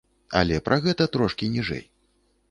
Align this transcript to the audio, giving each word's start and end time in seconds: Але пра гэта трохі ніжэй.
Але 0.39 0.55
пра 0.69 0.77
гэта 0.85 1.05
трохі 1.15 1.49
ніжэй. 1.57 1.83